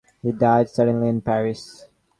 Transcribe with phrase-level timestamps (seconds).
[0.23, 1.85] He died suddenly in Paris.